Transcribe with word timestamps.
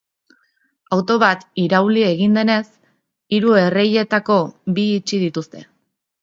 Auto 0.95 1.17
bat 1.23 1.43
irauli 1.63 2.05
egin 2.07 2.33
denez, 2.39 2.63
hiru 3.37 3.53
erreietako 3.65 4.39
bi 4.79 4.87
itxi 4.97 5.21
dituzte. 5.27 5.65